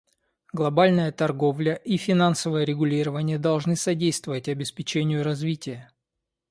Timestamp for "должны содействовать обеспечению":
3.37-5.23